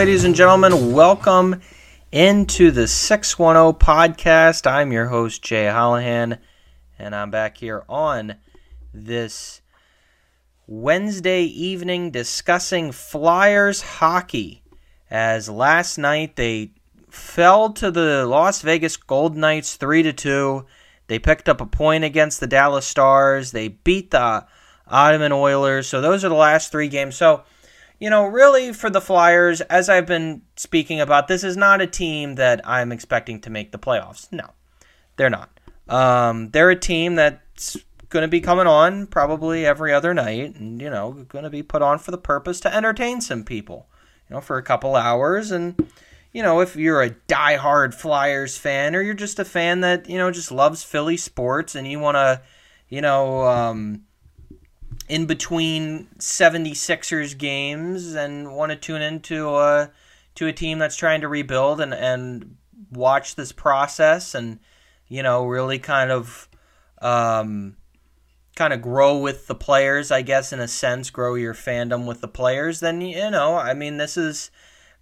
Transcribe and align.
ladies 0.00 0.24
and 0.24 0.34
gentlemen. 0.34 0.94
Welcome 0.94 1.60
into 2.10 2.70
the 2.70 2.88
610 2.88 3.74
podcast. 3.74 4.66
I'm 4.66 4.92
your 4.92 5.08
host, 5.08 5.42
Jay 5.42 5.64
Hollihan, 5.64 6.38
and 6.98 7.14
I'm 7.14 7.30
back 7.30 7.58
here 7.58 7.84
on 7.86 8.36
this 8.94 9.60
Wednesday 10.66 11.42
evening 11.42 12.12
discussing 12.12 12.92
Flyers 12.92 13.82
hockey. 13.82 14.62
As 15.10 15.50
last 15.50 15.98
night 15.98 16.34
they 16.34 16.72
fell 17.10 17.70
to 17.74 17.90
the 17.90 18.24
Las 18.24 18.62
Vegas 18.62 18.96
Golden 18.96 19.40
Knights 19.40 19.76
3 19.76 20.02
to 20.04 20.14
2. 20.14 20.64
They 21.08 21.18
picked 21.18 21.46
up 21.46 21.60
a 21.60 21.66
point 21.66 22.04
against 22.04 22.40
the 22.40 22.46
Dallas 22.46 22.86
Stars. 22.86 23.50
They 23.50 23.68
beat 23.68 24.12
the 24.12 24.46
Edmonton 24.90 25.32
Oilers. 25.32 25.88
So 25.88 26.00
those 26.00 26.24
are 26.24 26.30
the 26.30 26.34
last 26.36 26.72
three 26.72 26.88
games. 26.88 27.16
So, 27.16 27.42
you 28.00 28.08
know, 28.08 28.24
really 28.24 28.72
for 28.72 28.88
the 28.88 29.00
Flyers, 29.00 29.60
as 29.60 29.90
I've 29.90 30.06
been 30.06 30.42
speaking 30.56 31.00
about, 31.00 31.28
this 31.28 31.44
is 31.44 31.56
not 31.56 31.82
a 31.82 31.86
team 31.86 32.36
that 32.36 32.66
I'm 32.66 32.90
expecting 32.90 33.40
to 33.42 33.50
make 33.50 33.70
the 33.70 33.78
playoffs. 33.78 34.26
No, 34.32 34.50
they're 35.16 35.30
not. 35.30 35.50
Um, 35.86 36.48
they're 36.50 36.70
a 36.70 36.76
team 36.76 37.16
that's 37.16 37.76
going 38.08 38.22
to 38.22 38.28
be 38.28 38.40
coming 38.40 38.66
on 38.66 39.06
probably 39.06 39.66
every 39.66 39.92
other 39.92 40.14
night 40.14 40.56
and, 40.56 40.80
you 40.80 40.88
know, 40.88 41.12
going 41.28 41.44
to 41.44 41.50
be 41.50 41.62
put 41.62 41.82
on 41.82 41.98
for 41.98 42.10
the 42.10 42.18
purpose 42.18 42.58
to 42.60 42.74
entertain 42.74 43.20
some 43.20 43.44
people, 43.44 43.86
you 44.28 44.34
know, 44.34 44.40
for 44.40 44.56
a 44.56 44.62
couple 44.62 44.96
hours. 44.96 45.50
And, 45.50 45.90
you 46.32 46.42
know, 46.42 46.60
if 46.60 46.76
you're 46.76 47.02
a 47.02 47.10
die-hard 47.10 47.94
Flyers 47.94 48.56
fan 48.56 48.96
or 48.96 49.02
you're 49.02 49.14
just 49.14 49.38
a 49.38 49.44
fan 49.44 49.80
that, 49.82 50.08
you 50.08 50.16
know, 50.16 50.30
just 50.30 50.50
loves 50.50 50.82
Philly 50.82 51.18
sports 51.18 51.74
and 51.74 51.86
you 51.86 52.00
want 52.00 52.16
to, 52.16 52.40
you 52.88 53.02
know, 53.02 53.46
um, 53.46 54.04
in 55.10 55.26
between 55.26 56.06
76ers 56.18 57.36
games 57.36 58.14
and 58.14 58.54
want 58.54 58.70
to 58.70 58.76
tune 58.76 59.02
into 59.02 59.48
a, 59.56 59.90
to 60.36 60.46
a 60.46 60.52
team 60.52 60.78
that's 60.78 60.96
trying 60.96 61.20
to 61.22 61.28
rebuild 61.28 61.80
and, 61.80 61.92
and 61.92 62.56
watch 62.92 63.34
this 63.34 63.50
process 63.50 64.34
and, 64.34 64.60
you 65.08 65.22
know, 65.22 65.44
really 65.44 65.80
kind 65.80 66.12
of, 66.12 66.48
um, 67.02 67.76
kind 68.54 68.72
of 68.72 68.80
grow 68.80 69.18
with 69.18 69.48
the 69.48 69.54
players, 69.54 70.12
I 70.12 70.22
guess, 70.22 70.52
in 70.52 70.60
a 70.60 70.68
sense, 70.68 71.10
grow 71.10 71.34
your 71.34 71.54
fandom 71.54 72.06
with 72.06 72.20
the 72.20 72.28
players, 72.28 72.78
then, 72.78 73.00
you 73.00 73.30
know, 73.30 73.56
I 73.56 73.74
mean, 73.74 73.96
this 73.96 74.16
is 74.16 74.52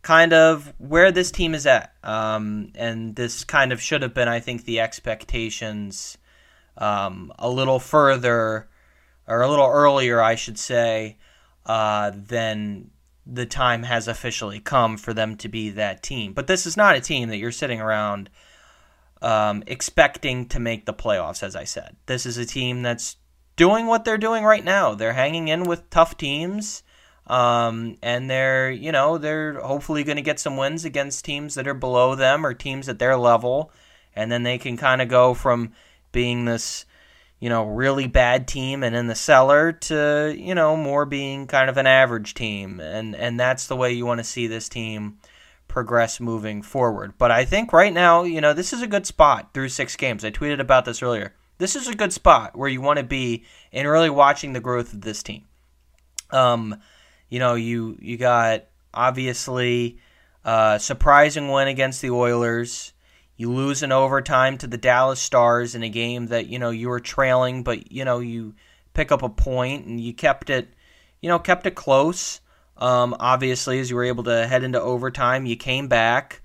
kind 0.01 0.33
of 0.33 0.73
where 0.79 1.13
this 1.13 1.31
team 1.31 1.55
is 1.55 1.67
at. 1.67 1.93
Um, 2.03 2.73
and 2.75 3.15
this 3.15 3.45
kind 3.45 3.73
of 3.73 3.81
should 3.83 4.01
have 4.01 4.15
been, 4.15 4.29
I 4.29 4.41
think, 4.41 4.65
the 4.65 4.81
expectations 4.81 6.17
um, 6.79 7.33
a 7.39 7.51
little 7.51 7.79
further, 7.79 8.69
or 9.29 9.43
a 9.43 9.49
little 9.49 9.69
earlier, 9.69 10.21
I 10.21 10.35
should 10.35 10.59
say, 10.59 11.19
uh, 11.67 12.13
than 12.15 12.91
the 13.27 13.47
time 13.47 13.83
has 13.83 14.09
officially 14.09 14.59
come 14.59 14.97
for 14.97 15.13
them 15.13 15.37
to 15.37 15.49
be 15.49 15.71
that 15.71 16.03
team. 16.03 16.33
But 16.33 16.47
this 16.47 16.67
is 16.67 16.77
not 16.77 16.97
a 16.97 17.01
team 17.01 17.29
that 17.29 17.37
you're 17.37 17.53
sitting 17.53 17.81
around 17.81 18.31
um, 19.21 19.63
expecting 19.67 20.47
to 20.49 20.59
make 20.59 20.87
the 20.87 20.95
playoffs, 20.95 21.43
as 21.43 21.55
I 21.55 21.65
said. 21.65 21.97
This 22.07 22.25
is 22.25 22.39
a 22.39 22.47
team 22.47 22.83
that's 22.83 23.17
doing 23.57 23.87
what 23.87 24.05
they're 24.05 24.17
doing 24.17 24.45
right 24.45 24.65
now. 24.65 24.95
They're 24.95 25.13
hanging 25.13 25.49
in 25.49 25.65
with 25.65 25.91
tough 25.91 26.17
teams. 26.17 26.83
Um, 27.27 27.99
and 28.03 28.31
they're, 28.31 28.71
you 28.71 28.91
know, 28.91 29.19
they're 29.19 29.61
hopefully 29.61 30.03
going 30.03 30.17
to 30.17 30.23
get 30.23 30.41
some 30.41 30.57
wins 30.57 30.87
against 30.87 31.27
teams 31.27 31.55
that 31.57 31.69
are 31.69 31.75
below 31.75 32.15
them 32.15 32.47
or 32.47 32.55
teams 32.55 32.89
at 32.89 32.99
their 32.99 33.19
level. 33.19 33.71
And 34.17 34.33
then 34.33 34.45
they 34.45 34.57
can 34.57 34.79
kind 34.79 35.03
of 35.03 35.09
go 35.09 35.35
from 35.35 35.73
being 36.11 36.47
this, 36.47 36.87
you 37.41 37.49
know, 37.49 37.65
really 37.65 38.07
bad 38.07 38.49
team 38.49 38.83
and 38.83 38.97
in 38.97 39.07
the 39.07 39.15
cellar 39.15 39.73
to, 39.73 40.35
you 40.37 40.55
know, 40.55 40.77
more 40.77 41.07
being 41.07 41.47
kind 41.47 41.71
of 41.71 41.77
an 41.77 41.87
average 41.87 42.35
team. 42.35 42.81
And, 42.81 43.15
and 43.15 43.39
that's 43.39 43.67
the 43.67 43.77
way 43.77 43.93
you 43.93 44.07
want 44.07 44.19
to 44.19 44.25
see 44.25 44.47
this 44.47 44.69
team 44.69 45.19
progress 45.69 46.19
moving 46.19 46.63
forward. 46.63 47.15
But 47.19 47.31
I 47.31 47.45
think 47.45 47.73
right 47.73 47.93
now, 47.93 48.25
you 48.25 48.41
know, 48.41 48.55
this 48.55 48.73
is 48.73 48.83
a 48.83 48.87
good 48.87 49.07
spot 49.07 49.55
through 49.55 49.69
six 49.69 49.95
games. 49.97 50.25
I 50.25 50.31
tweeted 50.31 50.61
about 50.61 50.85
this 50.85 51.03
earlier. 51.03 51.35
This 51.59 51.77
is 51.77 51.89
a 51.89 51.95
good 51.95 52.13
spot 52.13 52.57
where 52.57 52.69
you 52.69 52.81
want 52.81 52.99
to 52.99 53.05
be 53.05 53.45
in 53.71 53.87
really 53.87 54.11
watching 54.11 54.53
the 54.53 54.61
growth 54.61 54.93
of 54.93 55.03
this 55.03 55.23
team. 55.23 55.45
Um, 56.31 56.81
you 57.29 57.39
know, 57.39 57.55
you 57.55 57.97
you 58.01 58.17
got 58.17 58.65
obviously 58.95 59.99
a 60.45 60.79
surprising 60.81 61.51
win 61.51 61.69
against 61.69 62.01
the 62.01 62.11
Oilers. 62.11 62.93
You 63.39 63.53
lose 63.53 63.83
in 63.83 63.93
overtime 63.93 64.59
to 64.59 64.67
the 64.67 64.77
Dallas 64.77 65.21
Stars 65.21 65.75
in 65.75 65.83
a 65.83 65.89
game 65.89 66.27
that 66.27 66.49
you 66.49 66.59
know 66.59 66.71
you 66.71 66.89
were 66.89 67.01
trailing, 67.01 67.63
but 67.63 67.91
you 67.91 68.05
know 68.05 68.19
you 68.19 68.55
pick 68.93 69.11
up 69.11 69.23
a 69.23 69.29
point 69.31 69.87
and 69.87 70.01
you 70.01 70.13
kept 70.13 70.51
it, 70.51 70.69
you 71.23 71.29
know, 71.29 71.39
kept 71.39 71.65
it 71.67 71.75
close. 71.75 72.41
Um, 72.77 73.17
obviously, 73.19 73.79
as 73.79 73.89
you 73.89 73.97
were 73.97 74.05
able 74.05 74.25
to 74.25 74.47
head 74.47 74.65
into 74.65 74.81
overtime, 74.81 75.47
you 75.47 75.57
came 75.57 75.89
back. 75.89 76.43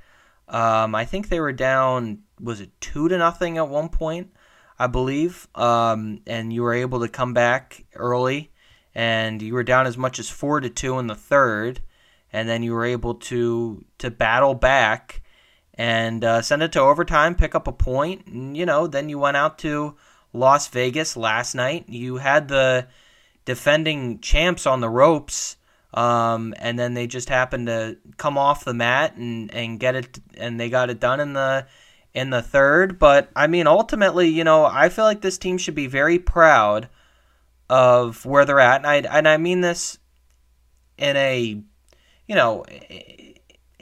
Um, 0.48 0.96
I 0.96 1.04
think 1.04 1.28
they 1.28 1.40
were 1.40 1.52
down. 1.52 2.20
Was 2.40 2.62
it 2.62 2.70
two 2.80 3.10
to 3.10 3.18
nothing 3.18 3.58
at 3.58 3.68
one 3.68 3.90
point? 3.90 4.32
I 4.78 4.88
believe. 4.88 5.48
Um, 5.56 6.22
and 6.28 6.54
you 6.54 6.62
were 6.62 6.74
able 6.74 7.02
to 7.02 7.10
come 7.10 7.34
back 7.34 7.86
early 7.96 8.54
and 8.96 9.42
you 9.42 9.54
were 9.54 9.64
down 9.64 9.88
as 9.88 9.98
much 9.98 10.20
as 10.20 10.30
four 10.30 10.60
to 10.60 10.70
two 10.70 11.00
in 11.00 11.08
the 11.08 11.16
third, 11.16 11.82
and 12.32 12.48
then 12.48 12.62
you 12.64 12.74
were 12.74 12.86
able 12.86 13.16
to 13.16 13.84
to 13.98 14.12
battle 14.12 14.54
back 14.54 15.23
and 15.76 16.24
uh, 16.24 16.42
send 16.42 16.64
it 16.64 16.72
to 16.74 16.80
overtime, 16.80 17.36
pick 17.36 17.56
up 17.56 17.68
a 17.68 17.72
point, 17.72 18.28
and 18.28 18.56
you 18.56 18.66
know 18.66 18.88
then 18.88 19.10
you 19.10 19.20
went 19.20 19.38
out 19.38 19.58
to 19.60 19.96
Las 20.34 20.68
Vegas 20.68 21.18
last 21.18 21.56
night. 21.56 21.90
You 21.90 22.18
had 22.18 22.48
the 22.48 22.88
defending 23.46 24.20
champs 24.20 24.66
on 24.66 24.82
the 24.82 24.90
ropes. 24.90 25.58
Um, 25.94 26.56
and 26.58 26.80
then 26.80 26.96
they 26.96 27.06
just 27.06 27.30
happened 27.30 27.68
to 27.68 27.98
come 28.18 28.36
off 28.36 28.66
the 28.66 28.74
mat 28.74 29.16
and, 29.16 29.54
and 29.54 29.80
get 29.80 29.96
it 29.96 30.20
and 30.38 30.60
they 30.60 30.72
got 30.72 30.90
it 30.90 31.00
done 31.00 31.20
in 31.20 31.34
the 31.34 31.68
in 32.16 32.32
the 32.32 32.42
third 32.42 32.98
but 32.98 33.30
I 33.36 33.46
mean 33.46 33.68
ultimately 33.68 34.28
you 34.28 34.44
know 34.44 34.66
I 34.66 34.90
feel 34.90 35.06
like 35.06 35.22
this 35.22 35.38
team 35.38 35.60
should 35.60 35.76
be 35.76 35.86
very 35.86 36.18
proud 36.18 36.90
of 37.70 38.26
where 38.26 38.46
they're 38.46 38.60
at, 38.60 38.86
and 38.86 38.88
I 38.88 39.18
and 39.18 39.28
I 39.28 39.38
mean 39.38 39.62
this 39.62 39.98
in 40.98 41.16
a 41.16 41.62
you 42.28 42.36
know 42.36 42.66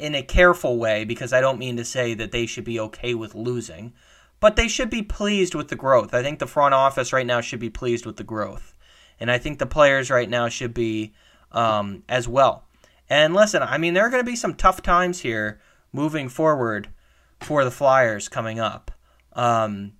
in 0.01 0.15
a 0.15 0.23
careful 0.23 0.77
way 0.77 1.05
because 1.05 1.31
I 1.31 1.41
don't 1.41 1.59
mean 1.59 1.77
to 1.77 1.85
say 1.85 2.15
that 2.15 2.31
they 2.31 2.47
should 2.47 2.63
be 2.63 2.79
okay 2.79 3.13
with 3.13 3.35
losing, 3.35 3.93
but 4.39 4.55
they 4.55 4.67
should 4.67 4.89
be 4.89 5.03
pleased 5.03 5.53
with 5.53 5.67
the 5.67 5.75
growth. 5.75 6.13
I 6.13 6.23
think 6.23 6.39
the 6.39 6.47
front 6.47 6.73
office 6.73 7.13
right 7.13 7.25
now 7.25 7.39
should 7.39 7.59
be 7.59 7.69
pleased 7.69 8.05
with 8.05 8.17
the 8.17 8.23
growth, 8.23 8.73
and 9.19 9.29
I 9.29 9.37
think 9.37 9.59
the 9.59 9.67
players 9.67 10.09
right 10.09 10.29
now 10.29 10.49
should 10.49 10.73
be 10.73 11.13
um, 11.51 12.03
as 12.09 12.27
well. 12.27 12.65
And 13.09 13.35
listen, 13.35 13.61
I 13.61 13.77
mean 13.77 13.93
there 13.93 14.05
are 14.05 14.09
going 14.09 14.23
to 14.23 14.29
be 14.31 14.35
some 14.35 14.55
tough 14.55 14.81
times 14.81 15.19
here 15.19 15.61
moving 15.93 16.29
forward 16.29 16.89
for 17.39 17.63
the 17.63 17.71
Flyers 17.71 18.27
coming 18.27 18.59
up. 18.59 18.91
Um, 19.33 19.93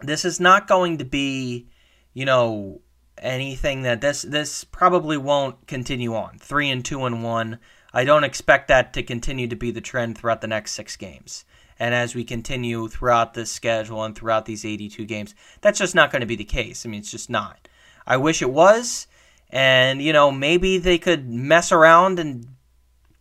this 0.00 0.24
is 0.24 0.38
not 0.38 0.66
going 0.68 0.98
to 0.98 1.04
be, 1.04 1.68
you 2.12 2.26
know, 2.26 2.82
anything 3.20 3.82
that 3.82 4.00
this 4.00 4.22
this 4.22 4.64
probably 4.64 5.16
won't 5.16 5.66
continue 5.66 6.14
on. 6.14 6.38
Three 6.38 6.70
and 6.70 6.84
two 6.84 7.04
and 7.04 7.22
one. 7.22 7.58
I 7.92 8.04
don't 8.04 8.24
expect 8.24 8.68
that 8.68 8.92
to 8.94 9.02
continue 9.02 9.48
to 9.48 9.56
be 9.56 9.70
the 9.70 9.80
trend 9.80 10.16
throughout 10.16 10.40
the 10.40 10.46
next 10.46 10.72
six 10.72 10.96
games. 10.96 11.44
And 11.78 11.94
as 11.94 12.14
we 12.14 12.24
continue 12.24 12.88
throughout 12.88 13.34
this 13.34 13.50
schedule 13.50 14.04
and 14.04 14.14
throughout 14.14 14.44
these 14.44 14.66
82 14.66 15.06
games, 15.06 15.34
that's 15.62 15.78
just 15.78 15.94
not 15.94 16.12
going 16.12 16.20
to 16.20 16.26
be 16.26 16.36
the 16.36 16.44
case. 16.44 16.84
I 16.84 16.90
mean, 16.90 17.00
it's 17.00 17.10
just 17.10 17.30
not. 17.30 17.68
I 18.06 18.18
wish 18.18 18.42
it 18.42 18.50
was. 18.50 19.06
And, 19.48 20.02
you 20.02 20.12
know, 20.12 20.30
maybe 20.30 20.76
they 20.76 20.98
could 20.98 21.28
mess 21.28 21.72
around 21.72 22.18
and 22.18 22.48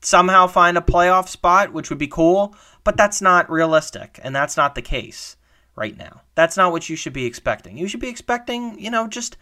somehow 0.01 0.45
find 0.45 0.77
a 0.77 0.81
playoff 0.81 1.29
spot, 1.29 1.71
which 1.71 1.89
would 1.89 1.97
be 1.97 2.07
cool. 2.07 2.53
But 2.83 2.97
that's 2.97 3.21
not 3.21 3.50
realistic. 3.50 4.19
And 4.21 4.35
that's 4.35 4.57
not 4.57 4.75
the 4.75 4.81
case 4.81 5.38
right 5.75 5.97
now. 5.97 6.21
That's 6.35 6.57
not 6.57 6.73
what 6.73 6.89
you 6.89 6.97
should 6.97 7.13
be 7.13 7.25
expecting. 7.25 7.77
You 7.77 7.88
should 7.88 8.01
be 8.01 8.09
expecting, 8.09 8.77
you 8.77 8.91
know, 8.91 9.07
just 9.07 9.38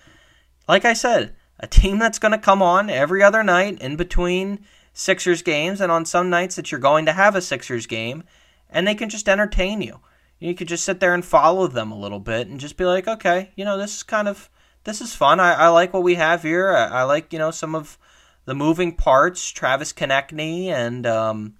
like 0.67 0.85
I 0.85 0.93
said, 0.93 1.35
a 1.59 1.67
team 1.67 1.99
that's 1.99 2.19
going 2.19 2.33
to 2.33 2.37
come 2.37 2.61
on 2.61 2.89
every 2.89 3.23
other 3.23 3.43
night 3.43 3.81
in 3.81 3.95
between 3.95 4.65
Sixers 4.93 5.41
games 5.41 5.81
and 5.81 5.91
on 5.91 6.05
some 6.05 6.29
nights 6.29 6.55
that 6.55 6.71
you're 6.71 6.79
going 6.79 7.05
to 7.05 7.13
have 7.13 7.35
a 7.35 7.41
Sixers 7.41 7.85
game 7.85 8.23
and 8.69 8.87
they 8.87 8.95
can 8.95 9.09
just 9.09 9.29
entertain 9.29 9.81
you. 9.81 9.99
You 10.39 10.53
could 10.53 10.67
just 10.67 10.85
sit 10.85 10.99
there 10.99 11.13
and 11.13 11.25
follow 11.25 11.67
them 11.67 11.91
a 11.91 11.97
little 11.97 12.19
bit 12.19 12.47
and 12.47 12.59
just 12.59 12.77
be 12.77 12.85
like, 12.85 13.07
okay, 13.07 13.51
you 13.55 13.65
know, 13.65 13.77
this 13.77 13.95
is 13.95 14.03
kind 14.03 14.27
of 14.27 14.49
this 14.83 15.01
is 15.01 15.15
fun. 15.15 15.39
I, 15.39 15.53
I 15.53 15.67
like 15.69 15.93
what 15.93 16.03
we 16.03 16.15
have 16.15 16.43
here. 16.43 16.71
I, 16.71 16.85
I, 16.85 17.03
like 17.03 17.33
you 17.33 17.39
know 17.39 17.51
some 17.51 17.75
of 17.75 17.97
the 18.45 18.55
moving 18.55 18.93
parts. 18.95 19.49
Travis 19.49 19.91
Konecny 19.91 20.67
and 20.67 21.05
um, 21.05 21.55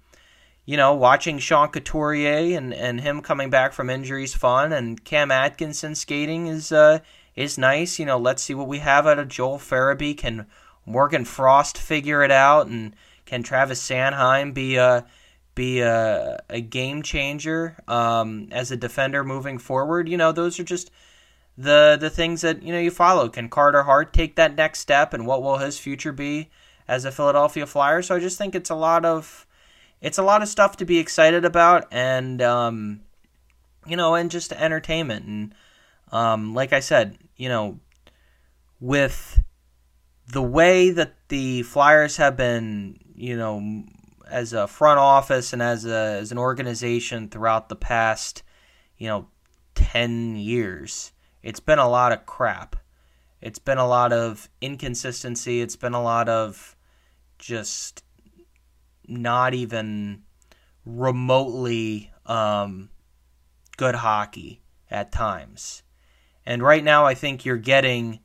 you 0.64 0.76
know 0.76 0.94
watching 0.94 1.38
Sean 1.38 1.68
Couturier 1.68 2.56
and, 2.56 2.72
and 2.72 3.00
him 3.00 3.20
coming 3.20 3.50
back 3.50 3.72
from 3.72 3.90
injuries 3.90 4.34
fun 4.34 4.72
and 4.72 5.04
Cam 5.04 5.30
Atkinson 5.30 5.94
skating 5.94 6.46
is 6.46 6.72
uh, 6.72 7.00
is 7.38 7.56
nice. 7.56 8.00
You 8.00 8.06
know, 8.06 8.18
let's 8.18 8.42
see 8.42 8.54
what 8.54 8.66
we 8.66 8.78
have 8.78 9.06
out 9.06 9.20
of 9.20 9.28
Joel 9.28 9.58
Farabee. 9.58 10.18
Can 10.18 10.46
Morgan 10.84 11.24
Frost 11.24 11.78
figure 11.78 12.24
it 12.24 12.32
out, 12.32 12.66
and 12.66 12.96
can 13.26 13.44
Travis 13.44 13.80
Sanheim 13.80 14.52
be 14.52 14.76
a 14.76 15.06
be 15.54 15.80
a, 15.80 16.40
a 16.48 16.60
game 16.60 17.02
changer 17.02 17.76
um, 17.86 18.48
as 18.50 18.70
a 18.70 18.76
defender 18.76 19.22
moving 19.22 19.58
forward? 19.58 20.08
You 20.08 20.16
know, 20.16 20.32
those 20.32 20.58
are 20.58 20.64
just 20.64 20.90
the 21.56 21.96
the 22.00 22.10
things 22.10 22.40
that 22.40 22.64
you 22.64 22.72
know 22.72 22.80
you 22.80 22.90
follow. 22.90 23.28
Can 23.28 23.48
Carter 23.48 23.84
Hart 23.84 24.12
take 24.12 24.34
that 24.34 24.56
next 24.56 24.80
step, 24.80 25.14
and 25.14 25.24
what 25.24 25.40
will 25.40 25.58
his 25.58 25.78
future 25.78 26.12
be 26.12 26.50
as 26.88 27.04
a 27.04 27.12
Philadelphia 27.12 27.66
Flyer? 27.66 28.02
So 28.02 28.16
I 28.16 28.20
just 28.20 28.36
think 28.36 28.56
it's 28.56 28.70
a 28.70 28.74
lot 28.74 29.04
of 29.04 29.46
it's 30.00 30.18
a 30.18 30.24
lot 30.24 30.42
of 30.42 30.48
stuff 30.48 30.76
to 30.78 30.84
be 30.84 30.98
excited 30.98 31.44
about, 31.44 31.86
and 31.92 32.42
um, 32.42 33.02
you 33.86 33.96
know, 33.96 34.16
and 34.16 34.28
just 34.28 34.52
entertainment. 34.52 35.26
And 35.26 35.54
um, 36.10 36.52
like 36.52 36.72
I 36.72 36.80
said, 36.80 37.16
you 37.38 37.48
know, 37.48 37.80
with 38.80 39.42
the 40.30 40.42
way 40.42 40.90
that 40.90 41.14
the 41.28 41.62
Flyers 41.62 42.18
have 42.18 42.36
been, 42.36 42.98
you 43.14 43.36
know, 43.36 43.84
as 44.28 44.52
a 44.52 44.66
front 44.66 44.98
office 44.98 45.54
and 45.54 45.62
as 45.62 45.86
a 45.86 46.18
as 46.20 46.32
an 46.32 46.38
organization 46.38 47.28
throughout 47.28 47.70
the 47.70 47.76
past, 47.76 48.42
you 48.98 49.06
know, 49.06 49.28
10 49.74 50.36
years, 50.36 51.12
it's 51.42 51.60
been 51.60 51.78
a 51.78 51.88
lot 51.88 52.12
of 52.12 52.26
crap. 52.26 52.76
It's 53.40 53.60
been 53.60 53.78
a 53.78 53.86
lot 53.86 54.12
of 54.12 54.50
inconsistency, 54.60 55.60
it's 55.60 55.76
been 55.76 55.94
a 55.94 56.02
lot 56.02 56.28
of 56.28 56.76
just 57.38 58.02
not 59.06 59.54
even 59.54 60.24
remotely 60.84 62.10
um, 62.26 62.90
good 63.76 63.94
hockey 63.94 64.60
at 64.90 65.12
times. 65.12 65.82
And 66.48 66.62
right 66.62 66.82
now, 66.82 67.04
I 67.04 67.12
think 67.12 67.44
you're 67.44 67.58
getting, 67.58 68.20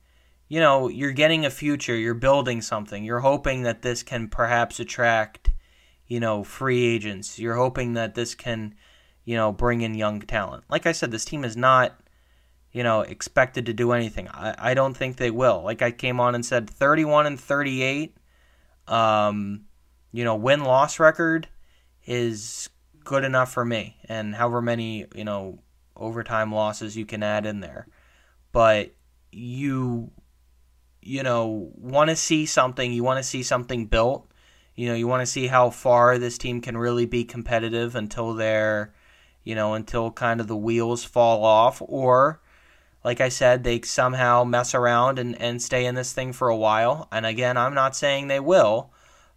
you 0.48 0.58
know, 0.58 0.88
you're 0.88 1.12
getting 1.12 1.44
a 1.44 1.50
future. 1.50 1.94
You're 1.94 2.14
building 2.14 2.62
something. 2.62 3.04
You're 3.04 3.20
hoping 3.20 3.64
that 3.64 3.82
this 3.82 4.02
can 4.02 4.28
perhaps 4.28 4.80
attract, 4.80 5.50
you 6.06 6.20
know, 6.20 6.42
free 6.42 6.86
agents. 6.86 7.38
You're 7.38 7.56
hoping 7.56 7.92
that 7.92 8.14
this 8.14 8.34
can, 8.34 8.76
you 9.26 9.36
know, 9.36 9.52
bring 9.52 9.82
in 9.82 9.92
young 9.92 10.22
talent. 10.22 10.64
Like 10.70 10.86
I 10.86 10.92
said, 10.92 11.10
this 11.10 11.26
team 11.26 11.44
is 11.44 11.54
not, 11.54 12.00
you 12.72 12.82
know, 12.82 13.02
expected 13.02 13.66
to 13.66 13.74
do 13.74 13.92
anything. 13.92 14.28
I, 14.28 14.54
I 14.70 14.74
don't 14.74 14.96
think 14.96 15.18
they 15.18 15.30
will. 15.30 15.60
Like 15.62 15.82
I 15.82 15.90
came 15.90 16.18
on 16.18 16.34
and 16.34 16.46
said, 16.46 16.70
31 16.70 17.26
and 17.26 17.38
38. 17.38 18.16
Um, 18.88 19.66
you 20.12 20.24
know, 20.24 20.34
win 20.34 20.64
loss 20.64 20.98
record 20.98 21.46
is 22.06 22.70
good 23.04 23.22
enough 23.22 23.52
for 23.52 23.66
me. 23.66 23.98
And 24.08 24.34
however 24.34 24.62
many, 24.62 25.04
you 25.14 25.24
know, 25.24 25.58
overtime 25.94 26.54
losses 26.54 26.96
you 26.96 27.04
can 27.04 27.22
add 27.22 27.44
in 27.44 27.60
there 27.60 27.86
but 28.54 28.94
you 29.32 30.12
you 31.02 31.22
know 31.22 31.70
want 31.76 32.08
to 32.08 32.16
see 32.16 32.46
something 32.46 32.92
you 32.92 33.02
want 33.04 33.18
to 33.18 33.28
see 33.28 33.42
something 33.42 33.86
built. 33.86 34.30
You 34.76 34.88
know 34.88 34.94
you 34.94 35.06
want 35.06 35.20
to 35.20 35.26
see 35.26 35.48
how 35.48 35.68
far 35.70 36.16
this 36.16 36.38
team 36.38 36.62
can 36.62 36.78
really 36.78 37.04
be 37.04 37.24
competitive 37.24 37.94
until 37.94 38.32
they're 38.32 38.94
you 39.42 39.54
know 39.54 39.74
until 39.74 40.10
kind 40.10 40.40
of 40.40 40.46
the 40.46 40.56
wheels 40.56 41.04
fall 41.04 41.44
off 41.44 41.82
or 41.84 42.40
like 43.04 43.20
i 43.20 43.28
said 43.28 43.62
they 43.62 43.80
somehow 43.82 44.42
mess 44.42 44.74
around 44.74 45.18
and, 45.18 45.38
and 45.40 45.60
stay 45.60 45.84
in 45.84 45.94
this 45.94 46.14
thing 46.14 46.32
for 46.32 46.48
a 46.48 46.56
while. 46.56 47.08
And 47.12 47.26
again 47.26 47.58
i'm 47.58 47.74
not 47.74 47.94
saying 47.94 48.28
they 48.28 48.40
will 48.40 48.90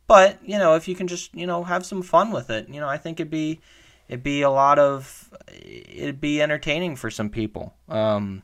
but 0.08 0.40
you 0.46 0.58
know 0.58 0.76
if 0.76 0.88
you 0.88 0.96
can 0.96 1.08
just 1.08 1.36
you 1.36 1.46
know 1.46 1.64
have 1.66 1.86
some 1.86 2.02
fun 2.02 2.32
with 2.32 2.50
it 2.50 2.70
you 2.70 2.80
know 2.80 2.88
i 2.88 2.98
think 2.98 3.20
it'd 3.20 3.30
be 3.30 3.60
it'd 4.08 4.24
be 4.24 4.42
a 4.42 4.50
lot 4.50 4.80
of 4.80 5.34
it'd 5.50 6.22
be 6.22 6.42
entertaining 6.42 6.96
for 6.96 7.10
some 7.10 7.30
people. 7.30 7.74
Um, 7.90 8.44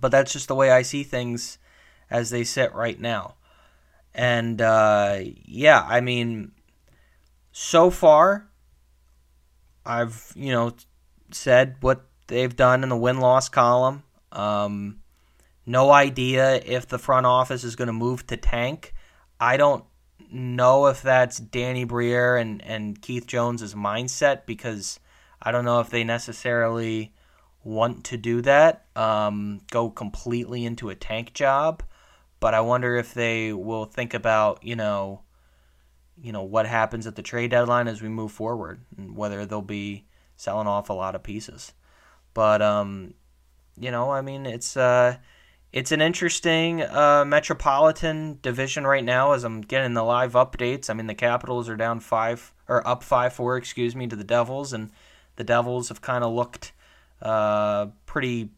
but 0.00 0.10
that's 0.10 0.32
just 0.32 0.48
the 0.48 0.54
way 0.54 0.70
I 0.70 0.82
see 0.82 1.02
things 1.02 1.58
as 2.10 2.30
they 2.30 2.44
sit 2.44 2.74
right 2.74 2.98
now. 2.98 3.34
And 4.14 4.60
uh, 4.60 5.20
yeah, 5.44 5.84
I 5.86 6.00
mean, 6.00 6.52
so 7.52 7.90
far, 7.90 8.48
I've 9.84 10.32
you 10.34 10.52
know 10.52 10.72
said 11.30 11.76
what 11.80 12.06
they've 12.26 12.54
done 12.54 12.82
in 12.82 12.88
the 12.88 12.96
win 12.96 13.20
loss 13.20 13.48
column. 13.48 14.02
Um, 14.32 15.00
no 15.66 15.90
idea 15.90 16.56
if 16.64 16.88
the 16.88 16.98
front 16.98 17.26
office 17.26 17.64
is 17.64 17.76
going 17.76 17.88
to 17.88 17.92
move 17.92 18.26
to 18.28 18.36
tank. 18.36 18.94
I 19.38 19.56
don't 19.56 19.84
know 20.30 20.86
if 20.86 21.02
that's 21.02 21.38
Danny 21.38 21.84
Briere 21.84 22.36
and, 22.36 22.62
and 22.64 23.00
Keith 23.00 23.26
Jones's 23.26 23.74
mindset 23.74 24.46
because 24.46 24.98
I 25.40 25.52
don't 25.52 25.64
know 25.64 25.80
if 25.80 25.90
they 25.90 26.04
necessarily 26.04 27.12
want 27.64 28.04
to 28.04 28.16
do 28.16 28.40
that, 28.42 28.86
um, 28.96 29.60
go 29.70 29.90
completely 29.90 30.64
into 30.64 30.90
a 30.90 30.94
tank 30.94 31.34
job. 31.34 31.82
But 32.40 32.54
I 32.54 32.60
wonder 32.60 32.96
if 32.96 33.14
they 33.14 33.52
will 33.52 33.84
think 33.84 34.14
about, 34.14 34.62
you 34.62 34.76
know, 34.76 35.22
you 36.22 36.32
know 36.32 36.42
what 36.42 36.66
happens 36.66 37.06
at 37.06 37.16
the 37.16 37.22
trade 37.22 37.50
deadline 37.50 37.88
as 37.88 38.02
we 38.02 38.08
move 38.08 38.32
forward, 38.32 38.80
and 38.96 39.16
whether 39.16 39.44
they'll 39.46 39.62
be 39.62 40.06
selling 40.36 40.66
off 40.66 40.90
a 40.90 40.92
lot 40.92 41.14
of 41.14 41.22
pieces. 41.22 41.72
But 42.34 42.62
um, 42.62 43.14
you 43.76 43.90
know, 43.90 44.10
I 44.10 44.20
mean, 44.20 44.46
it's 44.46 44.76
uh, 44.76 45.16
it's 45.72 45.92
an 45.92 46.00
interesting 46.00 46.82
uh, 46.82 47.24
metropolitan 47.26 48.38
division 48.42 48.86
right 48.86 49.04
now. 49.04 49.32
As 49.32 49.44
I'm 49.44 49.60
getting 49.60 49.94
the 49.94 50.02
live 50.02 50.32
updates, 50.32 50.90
I 50.90 50.94
mean, 50.94 51.06
the 51.06 51.14
Capitals 51.14 51.68
are 51.68 51.76
down 51.76 52.00
five 52.00 52.52
or 52.68 52.86
up 52.86 53.02
five 53.02 53.32
four, 53.32 53.56
excuse 53.56 53.94
me, 53.94 54.06
to 54.06 54.16
the 54.16 54.24
Devils, 54.24 54.72
and 54.72 54.90
the 55.36 55.44
Devils 55.44 55.88
have 55.88 56.00
kind 56.00 56.24
of 56.24 56.32
looked 56.32 56.72
uh, 57.22 57.86
pretty. 58.06 58.50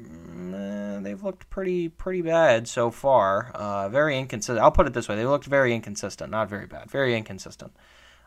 Mm, 0.00 1.02
they've 1.02 1.22
looked 1.22 1.48
pretty 1.48 1.88
pretty 1.88 2.22
bad 2.22 2.68
so 2.68 2.90
far. 2.90 3.50
Uh, 3.54 3.88
very 3.88 4.18
inconsistent. 4.18 4.58
I'll 4.58 4.70
put 4.70 4.86
it 4.86 4.92
this 4.92 5.08
way: 5.08 5.16
they 5.16 5.26
looked 5.26 5.46
very 5.46 5.74
inconsistent, 5.74 6.30
not 6.30 6.48
very 6.48 6.66
bad, 6.66 6.90
very 6.90 7.16
inconsistent. 7.16 7.72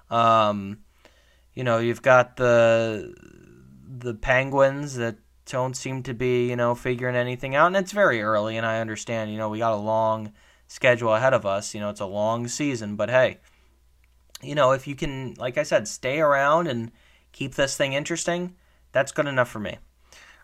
Um, 0.09 0.79
you 1.53 1.63
know, 1.63 1.77
you've 1.77 2.01
got 2.01 2.37
the 2.37 3.13
the 3.87 4.13
Penguins 4.13 4.95
that 4.95 5.17
don't 5.45 5.75
seem 5.75 6.03
to 6.03 6.13
be, 6.13 6.49
you 6.49 6.55
know, 6.55 6.75
figuring 6.75 7.15
anything 7.15 7.55
out, 7.55 7.67
and 7.67 7.77
it's 7.77 7.91
very 7.91 8.21
early, 8.21 8.57
and 8.57 8.65
I 8.65 8.79
understand. 8.79 9.31
You 9.31 9.37
know, 9.37 9.49
we 9.49 9.59
got 9.59 9.73
a 9.73 9.77
long 9.77 10.33
schedule 10.67 11.13
ahead 11.13 11.33
of 11.33 11.45
us. 11.45 11.73
You 11.73 11.81
know, 11.81 11.89
it's 11.89 11.99
a 11.99 12.05
long 12.05 12.47
season, 12.47 12.95
but 12.95 13.09
hey, 13.09 13.39
you 14.41 14.55
know, 14.55 14.71
if 14.71 14.87
you 14.87 14.95
can, 14.95 15.33
like 15.37 15.57
I 15.57 15.63
said, 15.63 15.87
stay 15.87 16.19
around 16.19 16.67
and 16.67 16.91
keep 17.31 17.55
this 17.55 17.75
thing 17.75 17.93
interesting, 17.93 18.55
that's 18.91 19.11
good 19.11 19.27
enough 19.27 19.49
for 19.49 19.59
me. 19.59 19.77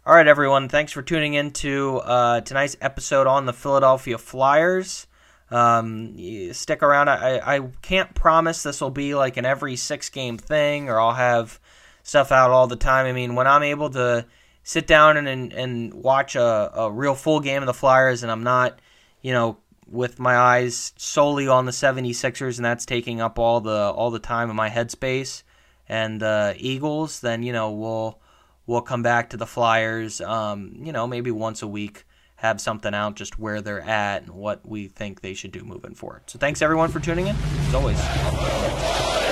All 0.06 0.14
right, 0.14 0.28
everyone. 0.28 0.70
Thanks 0.70 0.92
for 0.92 1.02
tuning 1.02 1.34
in 1.34 1.52
to 1.52 1.98
uh, 1.98 2.42
tonight's 2.42 2.78
episode 2.80 3.26
on 3.26 3.46
the 3.46 3.54
Philadelphia 3.54 4.18
Flyers. 4.20 5.08
Um, 5.50 6.16
stick 6.54 6.84
around. 6.84 7.10
I, 7.10 7.56
I 7.56 7.60
can't 7.82 8.14
promise 8.14 8.62
this 8.62 8.82
will 8.82 8.92
be 8.92 9.16
like 9.16 9.38
an 9.38 9.46
every 9.46 9.76
six 9.76 10.10
game 10.10 10.38
thing 10.38 10.90
or 10.90 11.00
I'll 11.00 11.14
have 11.14 11.60
stuff 12.04 12.32
out 12.32 12.52
all 12.52 12.68
the 12.68 12.76
time. 12.76 13.08
I 13.08 13.14
mean, 13.14 13.36
when 13.36 13.48
I'm 13.48 13.64
able 13.64 13.90
to 13.92 14.26
sit 14.64 14.88
down 14.88 15.18
and, 15.18 15.28
and, 15.28 15.54
and 15.54 15.94
watch 15.94 16.36
a, 16.36 16.72
a 16.76 16.92
real 16.92 17.16
full 17.16 17.40
game 17.40 17.62
of 17.62 17.68
the 17.68 17.74
Flyers 17.74 18.24
and 18.24 18.32
I'm 18.32 18.44
not, 18.44 18.80
you 19.22 19.32
know, 19.32 19.58
with 19.88 20.20
my 20.20 20.36
eyes 20.36 20.94
solely 20.98 21.48
on 21.48 21.66
the 21.66 21.72
76ers 21.72 22.58
and 22.58 22.66
that's 22.66 22.86
taking 22.86 23.22
up 23.22 23.38
all 23.38 23.62
the 23.62 23.92
all 23.92 24.10
the 24.10 24.20
time 24.20 24.50
in 24.50 24.56
my 24.56 24.70
headspace 24.70 25.44
and 25.88 26.20
the 26.20 26.56
Eagles, 26.58 27.22
then, 27.22 27.44
you 27.44 27.54
know, 27.54 27.72
we'll 27.72 28.20
we'll 28.68 28.82
come 28.82 29.04
back 29.04 29.30
to 29.32 29.38
the 29.38 29.46
Flyers, 29.46 30.22
um, 30.22 30.76
you 30.82 30.92
know, 30.92 31.08
maybe 31.08 31.32
once 31.32 31.62
a 31.62 31.68
week, 31.68 32.06
have 32.38 32.60
something 32.60 32.94
out 32.94 33.16
just 33.16 33.40
where 33.40 33.62
they're 33.62 33.82
at 33.82 34.24
and 34.24 34.32
what 34.32 34.68
we 34.68 34.88
think 34.88 35.22
they 35.22 35.34
should 35.34 35.52
do 35.52 35.64
moving 35.64 35.96
forward. 35.96 36.22
So 36.28 36.38
thanks 36.38 36.62
everyone 36.62 36.90
for 36.90 37.00
tuning 37.00 37.28
in. 37.28 37.36
As 37.36 37.74
always. 37.74 39.25